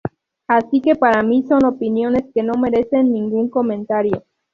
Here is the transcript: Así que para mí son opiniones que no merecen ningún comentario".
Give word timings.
Así 0.47 0.81
que 0.81 0.95
para 0.95 1.21
mí 1.21 1.43
son 1.43 1.63
opiniones 1.63 2.23
que 2.33 2.41
no 2.41 2.53
merecen 2.55 3.13
ningún 3.13 3.51
comentario". 3.51 4.23